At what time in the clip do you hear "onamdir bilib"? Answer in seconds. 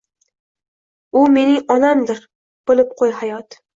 1.75-2.97